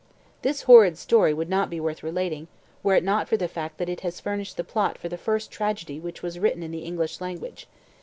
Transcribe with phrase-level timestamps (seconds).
[0.41, 2.47] This horrid story would not be worth relating,
[2.81, 5.51] were it not for the fact that it has furnished the plot for the first
[5.51, 7.67] tragedy which was written in the English language.